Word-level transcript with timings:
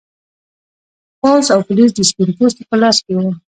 پوځ 1.19 1.45
او 1.53 1.59
پولیس 1.67 1.91
د 1.95 1.99
سپین 2.09 2.29
پوستو 2.37 2.61
په 2.69 2.75
لاس 2.81 2.97
کې 3.05 3.13
و. 3.17 3.21